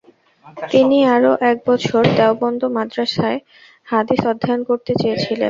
[0.71, 3.39] তিনি আরও একবছর দেওবন্দ মাদ্রাসায়
[3.87, 5.39] হাদিস অধ্যয়ন করতে চেয়েছিলেন।